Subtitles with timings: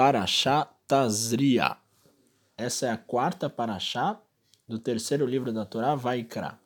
[0.00, 1.76] Parashá Tazria.
[2.56, 4.18] Essa é a quarta Parashá
[4.66, 6.58] do terceiro livro da Torá, Vaikra.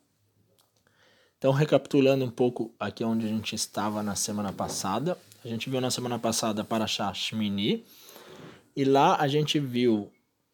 [1.36, 5.80] Então, recapitulando um pouco aqui onde a gente estava na semana passada, a gente viu
[5.80, 7.84] na semana passada Parashá Shmini,
[8.76, 10.12] e lá a gente viu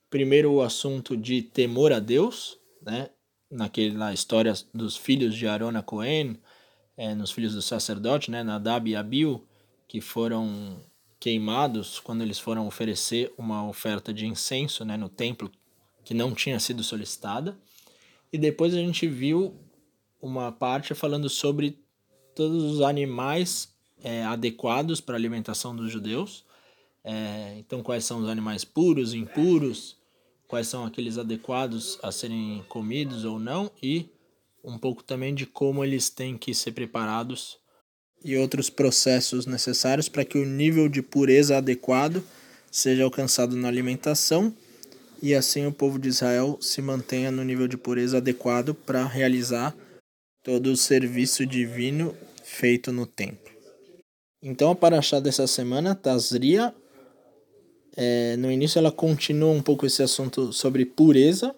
[0.09, 3.11] primeiro o assunto de temor a Deus, né?
[3.51, 6.41] Naquela história dos filhos de Arona Cohen,
[6.97, 8.43] é, nos filhos do sacerdote, né?
[8.43, 9.47] Nadab e Abiu,
[9.87, 10.81] que foram
[11.21, 15.53] queimados quando eles foram oferecer uma oferta de incenso né, no templo
[16.03, 17.57] que não tinha sido solicitada.
[18.33, 19.55] E depois a gente viu
[20.21, 21.79] uma parte falando sobre
[22.35, 26.45] todos os animais é, adequados para a alimentação dos judeus.
[27.05, 29.97] É, então, quais são os animais puros, impuros,
[30.49, 34.09] quais são aqueles adequados a serem comidos ou não, e
[34.65, 37.60] um pouco também de como eles têm que ser preparados
[38.25, 42.23] e outros processos necessários para que o nível de pureza adequado
[42.71, 44.55] seja alcançado na alimentação
[45.23, 49.77] e assim o povo de Israel se mantenha no nível de pureza adequado para realizar
[50.43, 53.51] todo o serviço divino feito no templo.
[54.43, 56.75] Então a paraxá dessa semana, Tazria,
[57.97, 61.55] é, no início ela continua um pouco esse assunto sobre pureza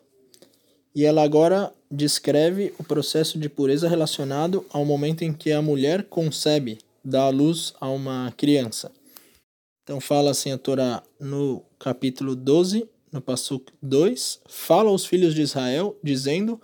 [0.95, 6.05] e ela agora descreve o processo de pureza relacionado ao momento em que a mulher
[6.05, 8.91] concebe, dá à luz a uma criança.
[9.85, 15.43] Então fala assim a Torá no capítulo 12, no Passuk 2, fala aos filhos de
[15.43, 16.59] Israel, dizendo,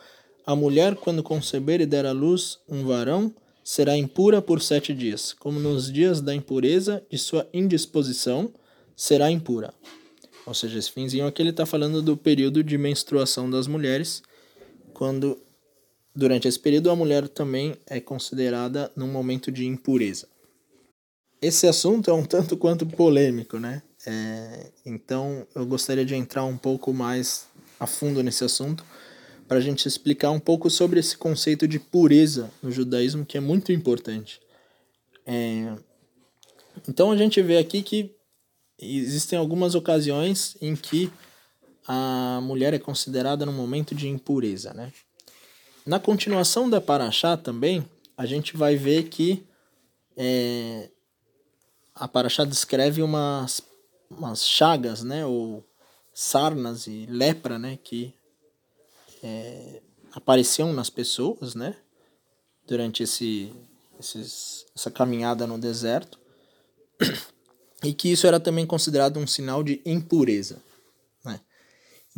[0.47, 5.35] a mulher quando conceber e der à luz um varão, será impura por sete dias,
[5.35, 8.51] como nos dias da impureza de sua indisposição,
[8.97, 9.75] será impura.
[10.47, 14.23] Ou seja, esse finzinho aqui ele está falando do período de menstruação das mulheres,
[14.99, 15.39] quando
[16.13, 20.27] durante esse período a mulher também é considerada num momento de impureza.
[21.41, 23.81] Esse assunto é um tanto quanto polêmico, né?
[24.05, 27.47] É, então eu gostaria de entrar um pouco mais
[27.79, 28.85] a fundo nesse assunto
[29.47, 33.41] para a gente explicar um pouco sobre esse conceito de pureza no judaísmo que é
[33.41, 34.41] muito importante.
[35.25, 35.77] É,
[36.89, 38.17] então a gente vê aqui que
[38.81, 41.09] existem algumas ocasiões em que
[41.91, 44.93] a mulher é considerada num momento de impureza, né?
[45.87, 47.83] Na continuação da Paraxá também,
[48.15, 49.43] a gente vai ver que
[50.15, 50.91] é,
[51.95, 53.63] a Paraxá descreve umas,
[54.11, 55.25] umas chagas, né?
[55.25, 55.65] Ou
[56.13, 57.79] sarnas e lepra, né?
[57.83, 58.15] Que
[59.23, 59.81] é,
[60.13, 61.75] apareciam nas pessoas, né?
[62.67, 63.51] Durante esse,
[63.99, 66.19] esses, essa caminhada no deserto.
[67.81, 70.61] E que isso era também considerado um sinal de impureza.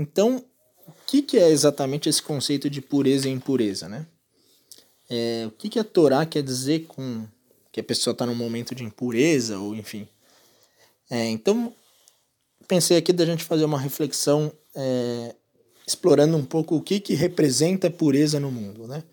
[0.00, 0.42] Então,
[0.86, 4.06] o que, que é exatamente esse conceito de pureza e impureza, né?
[5.10, 7.26] É, o que, que a Torá quer dizer com
[7.70, 10.08] que a pessoa está num momento de impureza, ou enfim.
[11.10, 11.74] É, então,
[12.66, 15.34] pensei aqui da gente fazer uma reflexão é,
[15.86, 19.04] explorando um pouco o que, que representa pureza no mundo, né?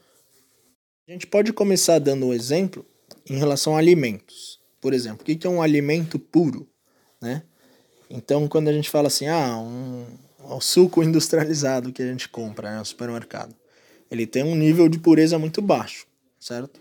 [1.06, 2.86] A gente pode começar dando um exemplo
[3.30, 4.58] em relação a alimentos.
[4.80, 6.66] Por exemplo, o que, que é um alimento puro,
[7.22, 7.44] né?
[8.10, 10.06] Então, quando a gente fala assim, ah, um,
[10.56, 13.54] o suco industrializado que a gente compra né, no supermercado.
[14.10, 16.08] Ele tem um nível de pureza muito baixo,
[16.40, 16.80] certo?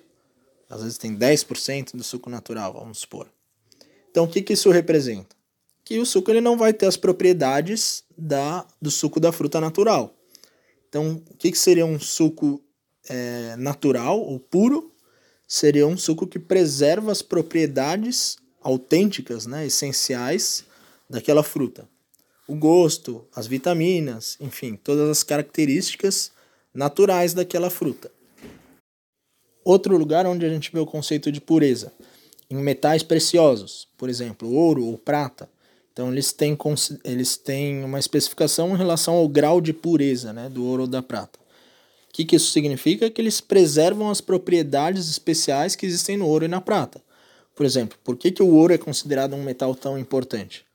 [0.71, 3.29] Às vezes tem 10% do suco natural, vamos supor.
[4.11, 5.35] Então o que, que isso representa?
[5.85, 10.15] Que o suco ele não vai ter as propriedades da, do suco da fruta natural.
[10.89, 12.63] Então o que, que seria um suco
[13.09, 14.93] é, natural ou puro?
[15.47, 20.65] Seria um suco que preserva as propriedades autênticas, né, essenciais
[21.09, 21.89] daquela fruta
[22.49, 26.31] o gosto, as vitaminas, enfim, todas as características
[26.73, 28.11] naturais daquela fruta.
[29.65, 31.93] Outro lugar onde a gente vê o conceito de pureza,
[32.49, 35.49] em metais preciosos, por exemplo, ouro ou prata.
[35.93, 36.57] Então eles têm,
[37.03, 41.03] eles têm uma especificação em relação ao grau de pureza né, do ouro ou da
[41.03, 41.39] prata.
[42.09, 43.11] O que, que isso significa?
[43.11, 47.03] Que eles preservam as propriedades especiais que existem no ouro e na prata.
[47.55, 50.66] Por exemplo, por que, que o ouro é considerado um metal tão importante?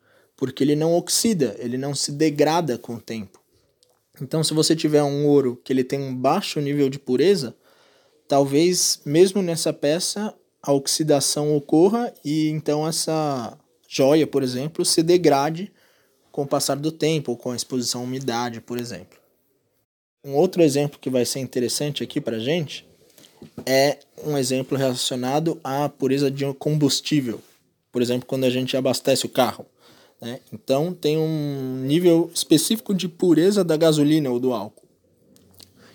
[0.41, 3.39] Porque ele não oxida, ele não se degrada com o tempo.
[4.19, 7.55] Então, se você tiver um ouro que ele tem um baixo nível de pureza,
[8.27, 13.55] talvez mesmo nessa peça a oxidação ocorra e então essa
[13.87, 15.71] joia, por exemplo, se degrade
[16.31, 19.19] com o passar do tempo com a exposição à umidade, por exemplo.
[20.25, 22.83] Um outro exemplo que vai ser interessante aqui para gente
[23.63, 27.39] é um exemplo relacionado à pureza de um combustível.
[27.91, 29.67] Por exemplo, quando a gente abastece o carro.
[30.21, 30.39] Né?
[30.53, 34.85] Então tem um nível específico de pureza da gasolina ou do álcool.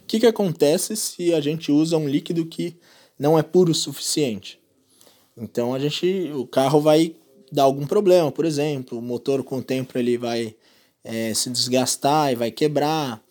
[0.03, 2.77] O que, que acontece se a gente usa um líquido que
[3.19, 4.61] não é puro o suficiente?
[5.37, 7.15] Então a gente, o carro vai
[7.53, 10.55] dar algum problema, por exemplo, o motor com o tempo ele vai
[11.05, 13.23] é, se desgastar e vai quebrar,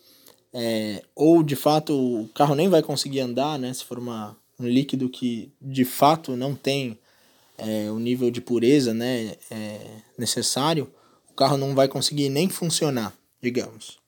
[0.52, 3.72] é, ou de fato o carro nem vai conseguir andar, né?
[3.74, 6.98] Se for uma, um líquido que de fato não tem
[7.58, 9.80] é, o nível de pureza né, é,
[10.18, 10.90] necessário,
[11.30, 13.98] o carro não vai conseguir nem funcionar, digamos.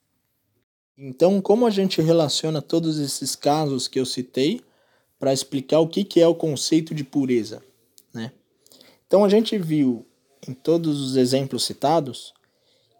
[0.96, 4.60] Então, como a gente relaciona todos esses casos que eu citei
[5.18, 7.62] para explicar o que, que é o conceito de pureza?
[8.12, 8.32] Né?
[9.06, 10.04] Então, a gente viu
[10.46, 12.32] em todos os exemplos citados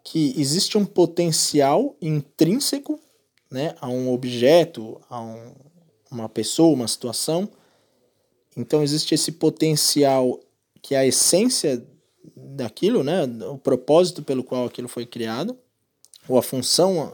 [0.03, 2.99] que existe um potencial intrínseco
[3.51, 5.53] né, a um objeto, a um,
[6.11, 7.49] uma pessoa, uma situação.
[8.55, 10.39] Então, existe esse potencial
[10.81, 11.85] que é a essência
[12.35, 15.57] daquilo, né, o propósito pelo qual aquilo foi criado,
[16.27, 17.11] ou a função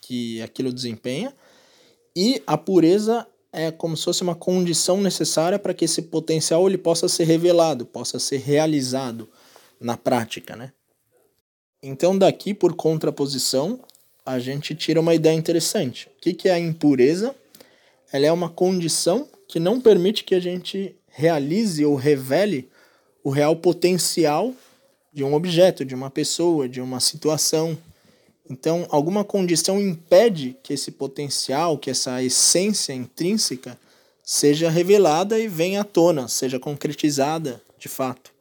[0.00, 1.34] que aquilo desempenha,
[2.16, 6.78] e a pureza é como se fosse uma condição necessária para que esse potencial ele
[6.78, 9.28] possa ser revelado, possa ser realizado
[9.80, 10.72] na prática, né?
[11.82, 13.80] Então daqui por contraposição
[14.26, 16.08] a gente tira uma ideia interessante.
[16.16, 17.34] O que, que é a impureza?
[18.12, 22.68] Ela é uma condição que não permite que a gente realize ou revele
[23.24, 24.54] o real potencial
[25.12, 27.76] de um objeto, de uma pessoa, de uma situação,
[28.50, 33.78] então, alguma condição impede que esse potencial, que essa essência intrínseca
[34.22, 38.32] seja revelada e venha à tona, seja concretizada de fato.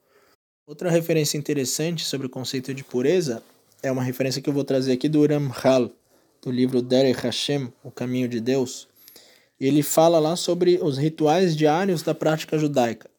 [0.65, 3.43] Outra referência interessante sobre o conceito de pureza
[3.83, 5.91] é uma referência que eu vou trazer aqui do Ramchal,
[6.41, 8.87] do livro Derech Hashem, O Caminho de Deus.
[9.59, 13.09] Ele fala lá sobre os rituais diários da prática judaica.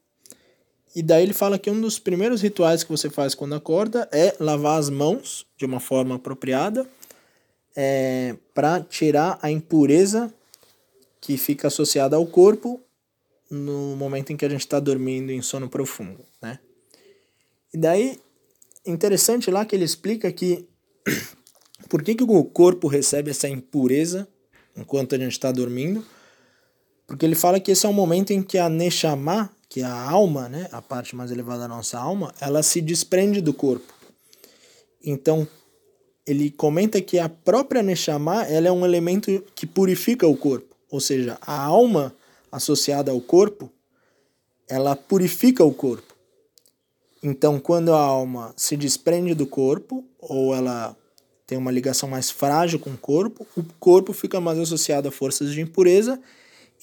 [0.95, 4.35] E daí ele fala que um dos primeiros rituais que você faz quando acorda é
[4.41, 6.89] lavar as mãos de uma forma apropriada
[7.77, 10.33] é, para tirar a impureza
[11.21, 12.81] que fica associada ao corpo
[13.51, 16.59] no momento em que a gente está dormindo em sono profundo, né?
[17.73, 18.21] E daí,
[18.85, 20.67] interessante lá que ele explica que
[21.89, 24.29] por que, que o corpo recebe essa impureza
[24.77, 26.05] enquanto a gente está dormindo,
[27.09, 30.11] porque ele fala que esse é um momento em que a Neshama, que é a
[30.11, 33.95] alma, né, a parte mais elevada da nossa alma, ela se desprende do corpo.
[35.03, 35.49] Então,
[36.27, 40.77] ele comenta que a própria Neshama ela é um elemento que purifica o corpo.
[40.91, 42.15] Ou seja, a alma
[42.53, 43.71] associada ao corpo,
[44.69, 46.15] ela purifica o corpo.
[47.23, 50.95] Então, quando a alma se desprende do corpo, ou ela
[51.47, 55.53] tem uma ligação mais frágil com o corpo, o corpo fica mais associado a forças
[55.53, 56.21] de impureza,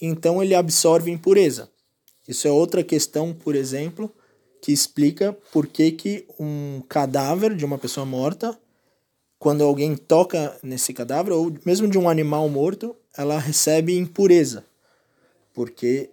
[0.02, 1.70] então ele absorve impureza.
[2.28, 4.14] Isso é outra questão, por exemplo,
[4.62, 8.58] que explica por que, que um cadáver de uma pessoa morta,
[9.38, 14.66] quando alguém toca nesse cadáver, ou mesmo de um animal morto, ela recebe impureza.
[15.54, 16.10] Porque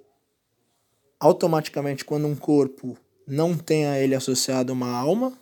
[1.18, 2.96] automaticamente, quando um corpo
[3.26, 5.32] não tem a ele associado uma alma,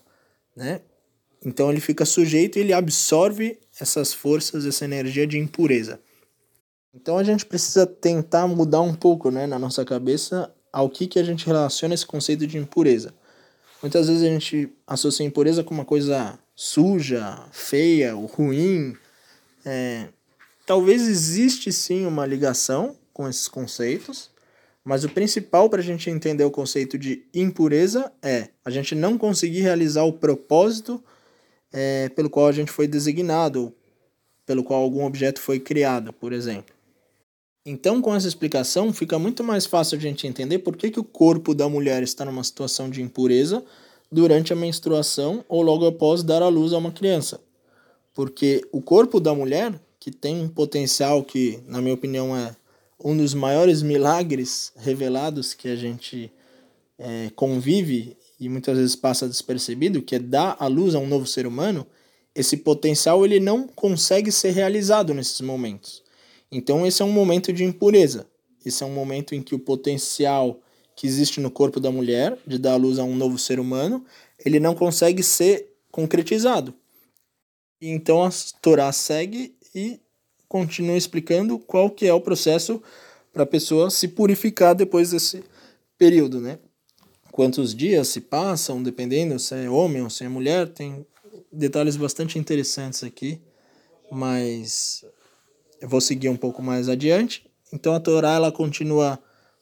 [0.55, 0.83] né?
[1.45, 6.01] Então ele fica sujeito e ele absorve essas forças, essa energia de impureza.
[6.95, 11.19] Então a gente precisa tentar mudar um pouco, né, na nossa cabeça ao que, que
[11.19, 13.15] a gente relaciona esse conceito de impureza.
[13.83, 18.97] Muitas vezes a gente associa impureza com uma coisa suja, feia, ou ruim.
[19.65, 20.09] É,
[20.67, 24.31] talvez existe sim uma ligação com esses conceitos,
[24.85, 29.17] mas o principal para a gente entender o conceito de impureza é a gente não
[29.17, 31.03] conseguir realizar o propósito
[31.73, 33.73] é, pelo qual a gente foi designado,
[34.45, 36.80] pelo qual algum objeto foi criado, por exemplo.
[37.65, 41.05] Então, com essa explicação, fica muito mais fácil a gente entender por que, que o
[41.05, 43.63] corpo da mulher está numa situação de impureza
[44.11, 47.41] durante a menstruação ou logo após dar à luz a uma criança.
[48.15, 52.57] Porque o corpo da mulher, que tem um potencial que, na minha opinião, é
[53.03, 56.33] um dos maiores milagres revelados que a gente
[56.99, 61.27] é, convive e muitas vezes passa despercebido, que é dar à luz a um novo
[61.27, 61.87] ser humano,
[62.35, 66.03] esse potencial ele não consegue ser realizado nesses momentos.
[66.51, 68.27] Então esse é um momento de impureza.
[68.65, 70.61] Esse é um momento em que o potencial
[70.97, 74.05] que existe no corpo da mulher de dar luz a um novo ser humano,
[74.45, 76.75] ele não consegue ser concretizado.
[77.81, 78.31] Então a
[78.61, 79.99] Torá segue e
[80.49, 82.83] continua explicando qual que é o processo
[83.33, 85.43] para a pessoa se purificar depois desse
[85.97, 86.59] período, né?
[87.31, 91.07] Quantos dias se passam, dependendo se é homem ou se é mulher, tem
[91.53, 93.41] detalhes bastante interessantes aqui,
[94.11, 95.05] mas
[95.81, 97.45] eu vou seguir um pouco mais adiante.
[97.73, 99.19] Então a Torá ela continua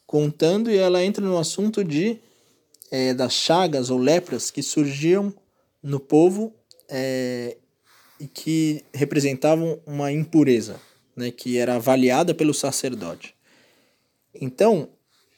[0.06, 2.18] contando e ela entra no assunto de
[2.90, 5.32] é, das chagas ou lepras que surgiam
[5.82, 6.54] no povo
[6.88, 7.56] é,
[8.18, 10.80] e que representavam uma impureza,
[11.14, 13.34] né, que era avaliada pelo sacerdote.
[14.34, 14.88] Então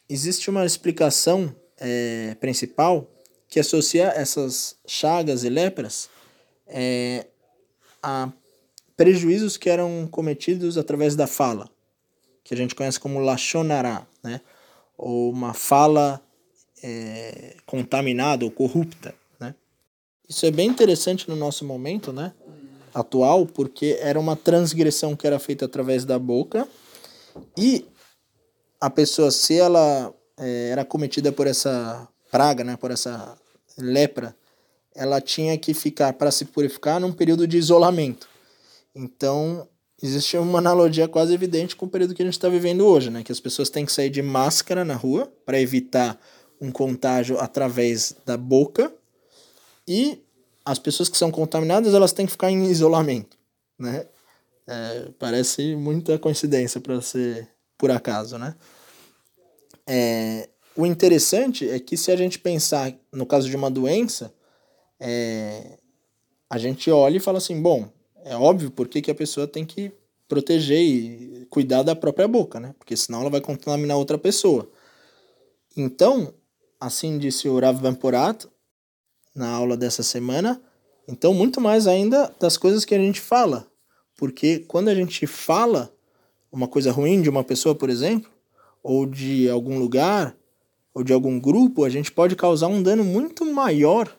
[0.09, 3.11] existe uma explicação é, principal
[3.49, 6.09] que associa essas chagas e lepras
[6.69, 7.27] é,
[8.03, 8.33] a
[9.01, 11.71] prejuízos que eram cometidos através da fala,
[12.45, 14.43] que a gente conhece como lachonará, né?
[14.99, 16.21] ou uma fala
[16.83, 19.15] é, contaminada ou corrupta.
[19.41, 19.55] Né?
[20.29, 22.35] Isso é bem interessante no nosso momento né?
[22.93, 26.69] atual, porque era uma transgressão que era feita através da boca
[27.57, 27.87] e
[28.79, 33.35] a pessoa, se ela é, era cometida por essa praga, né, por essa
[33.79, 34.37] lepra,
[34.95, 38.29] ela tinha que ficar para se purificar num período de isolamento.
[38.95, 39.69] Então,
[40.03, 43.23] existe uma analogia quase evidente com o período que a gente está vivendo hoje, né?
[43.23, 46.21] Que as pessoas têm que sair de máscara na rua para evitar
[46.61, 48.93] um contágio através da boca
[49.87, 50.23] e
[50.65, 53.39] as pessoas que são contaminadas elas têm que ficar em isolamento,
[53.79, 54.07] né?
[54.67, 58.55] É, parece muita coincidência para ser por acaso, né?
[59.87, 64.33] É, o interessante é que se a gente pensar no caso de uma doença,
[65.01, 65.79] é,
[66.49, 67.91] a gente olha e fala assim, bom,
[68.25, 69.93] é óbvio porque que a pessoa tem que
[70.29, 72.75] proteger e cuidar da própria boca, né?
[72.79, 74.71] Porque senão ela vai contaminar outra pessoa.
[75.77, 76.33] Então,
[76.79, 78.47] assim disse o Rav Vamporat
[79.35, 80.61] na aula dessa semana,
[81.09, 83.67] então muito mais ainda das coisas que a gente fala.
[84.17, 85.93] Porque quando a gente fala
[86.53, 88.31] uma coisa ruim de uma pessoa, por exemplo,
[88.83, 90.37] ou de algum lugar,
[90.93, 94.15] ou de algum grupo, a gente pode causar um dano muito maior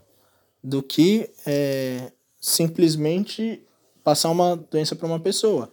[0.64, 3.64] do que é, simplesmente
[4.04, 5.70] passar uma doença para uma pessoa.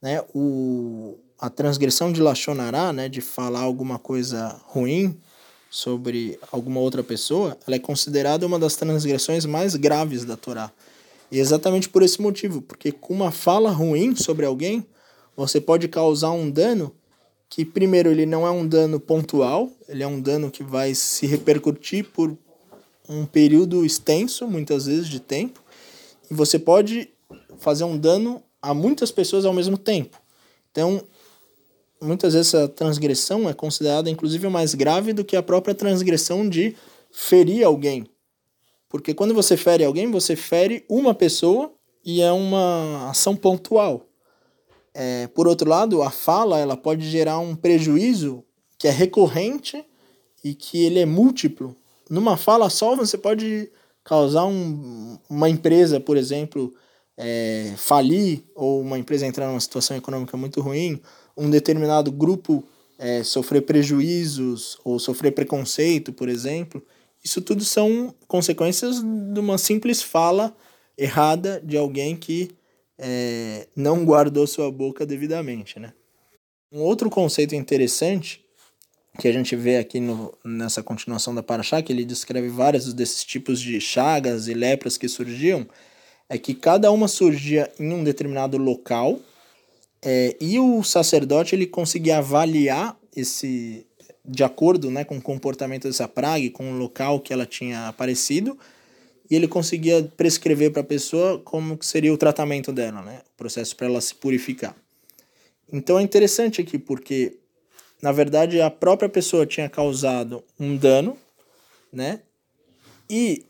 [0.00, 0.22] Né?
[0.34, 5.16] O, a transgressão de Lachonará, né, de falar alguma coisa ruim
[5.70, 10.70] sobre alguma outra pessoa, ela é considerada uma das transgressões mais graves da Torá.
[11.30, 14.86] E exatamente por esse motivo, porque com uma fala ruim sobre alguém,
[15.34, 16.94] você pode causar um dano
[17.48, 21.26] que primeiro ele não é um dano pontual, ele é um dano que vai se
[21.26, 22.36] repercutir por
[23.08, 25.62] um período extenso, muitas vezes de tempo,
[26.30, 27.10] e você pode
[27.58, 30.20] fazer um dano a muitas pessoas ao mesmo tempo.
[30.70, 31.02] Então,
[32.00, 36.76] muitas vezes essa transgressão é considerada inclusive mais grave do que a própria transgressão de
[37.10, 38.06] ferir alguém.
[38.88, 41.72] Porque quando você fere alguém, você fere uma pessoa
[42.04, 44.06] e é uma ação pontual.
[44.94, 48.44] É, por outro lado, a fala ela pode gerar um prejuízo
[48.78, 49.82] que é recorrente
[50.44, 51.74] e que ele é múltiplo.
[52.10, 53.70] Numa fala só, você pode
[54.04, 56.74] causar um, uma empresa, por exemplo,
[57.16, 61.00] é, falir ou uma empresa entrar numa situação econômica muito ruim,
[61.36, 62.64] um determinado grupo
[62.98, 66.82] é, sofrer prejuízos ou sofrer preconceito, por exemplo.
[67.24, 70.54] Isso tudo são consequências de uma simples fala
[70.96, 72.50] errada de alguém que
[72.98, 75.92] é, não guardou sua boca devidamente, né?
[76.70, 78.42] Um outro conceito interessante
[79.18, 83.24] que a gente vê aqui no, nessa continuação da Paraxá, que ele descreve vários desses
[83.24, 85.66] tipos de chagas e lepras que surgiam,
[86.32, 89.20] é que cada uma surgia em um determinado local
[90.00, 93.86] é, e o sacerdote ele conseguia avaliar esse
[94.24, 98.56] de acordo né, com o comportamento dessa praga, com o local que ela tinha aparecido,
[99.28, 103.20] e ele conseguia prescrever para a pessoa como seria o tratamento dela, né?
[103.34, 104.74] O processo para ela se purificar.
[105.70, 107.36] Então é interessante aqui porque
[108.00, 111.18] na verdade a própria pessoa tinha causado um dano,
[111.92, 112.20] né?
[113.10, 113.44] E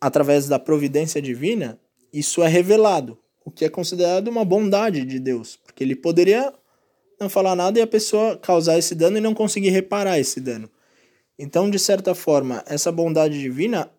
[0.00, 1.78] através da providência divina,
[2.14, 6.54] isso é revelado, o que é considerado uma bondade de Deus, porque ele poderia
[7.20, 10.70] não falar nada e a pessoa causar esse dano e não conseguir reparar esse dano.
[11.36, 13.90] Então, de certa forma, essa bondade divina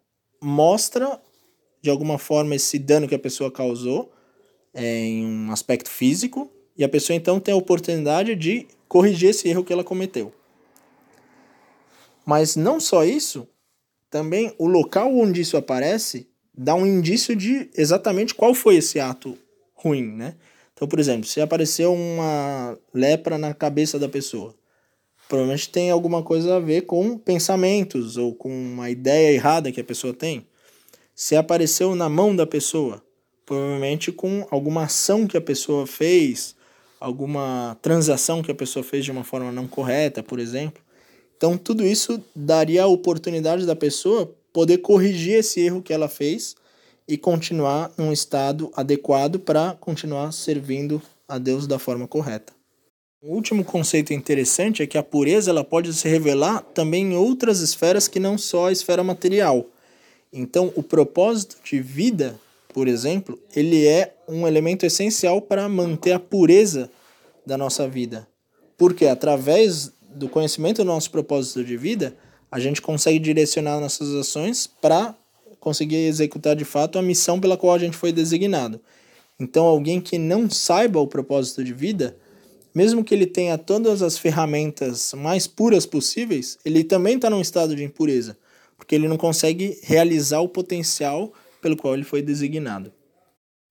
[0.42, 1.22] mostra
[1.82, 4.12] de alguma forma esse dano que a pessoa causou
[4.74, 9.48] é, em um aspecto físico e a pessoa então tem a oportunidade de corrigir esse
[9.50, 10.34] erro que ela cometeu.
[12.26, 13.48] Mas não só isso,
[14.10, 19.38] também o local onde isso aparece dá um indício de exatamente qual foi esse ato
[19.74, 20.36] ruim, né?
[20.74, 24.54] Então, por exemplo, se apareceu uma lepra na cabeça da pessoa,
[25.28, 29.84] provavelmente tem alguma coisa a ver com pensamentos ou com uma ideia errada que a
[29.84, 30.46] pessoa tem.
[31.14, 33.02] Se apareceu na mão da pessoa,
[33.46, 36.56] provavelmente com alguma ação que a pessoa fez,
[37.00, 40.84] alguma transação que a pessoa fez de uma forma não correta, por exemplo.
[41.38, 46.56] Então, tudo isso daria a oportunidade da pessoa poder corrigir esse erro que ela fez
[47.06, 52.54] e continuar num estado adequado para continuar servindo a Deus da forma correta.
[53.22, 57.60] O último conceito interessante é que a pureza ela pode se revelar também em outras
[57.60, 59.66] esferas que não só a esfera material.
[60.32, 62.40] Então, o propósito de vida,
[62.74, 66.90] por exemplo, ele é um elemento essencial para manter a pureza
[67.46, 68.26] da nossa vida.
[68.78, 72.16] Porque através do conhecimento do nosso propósito de vida,
[72.56, 75.14] a gente consegue direcionar nossas ações para
[75.60, 78.80] conseguir executar de fato a missão pela qual a gente foi designado.
[79.38, 82.16] Então, alguém que não saiba o propósito de vida,
[82.74, 87.76] mesmo que ele tenha todas as ferramentas mais puras possíveis, ele também está num estado
[87.76, 88.38] de impureza,
[88.78, 92.90] porque ele não consegue realizar o potencial pelo qual ele foi designado.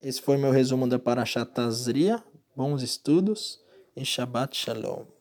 [0.03, 2.23] Esse foi meu resumo da Parashat Tazria.
[2.55, 3.59] Bons estudos
[3.97, 5.14] e Shabbat Shalom.